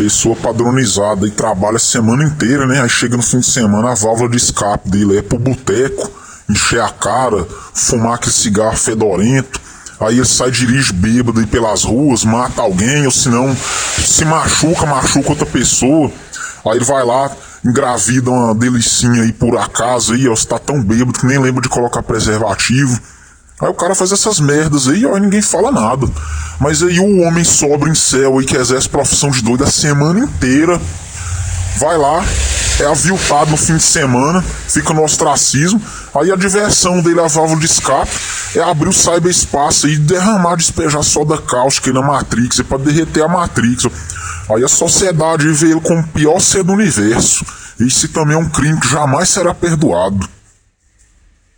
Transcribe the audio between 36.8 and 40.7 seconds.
dele, a válvula de escape, é abrir o cyberspace e derramar,